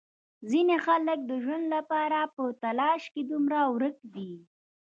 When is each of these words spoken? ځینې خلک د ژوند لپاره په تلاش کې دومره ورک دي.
ځینې 0.49 0.75
خلک 0.85 1.19
د 1.25 1.31
ژوند 1.43 1.65
لپاره 1.75 2.19
په 2.35 2.43
تلاش 2.63 3.01
کې 3.13 3.21
دومره 3.31 3.59
ورک 3.73 3.97
دي. 4.13 4.33